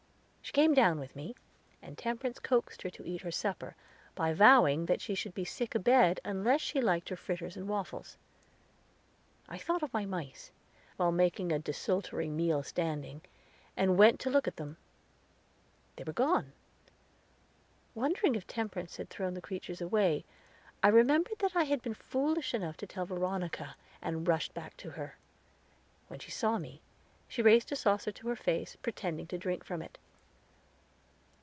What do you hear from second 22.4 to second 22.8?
enough